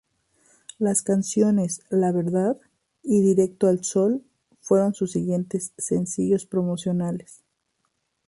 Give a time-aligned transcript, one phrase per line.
[0.79, 2.57] Las canciones "La verdad"
[3.03, 4.23] y "Directo al sol"
[4.59, 7.43] fueron sus siguientes sencillos promocionales.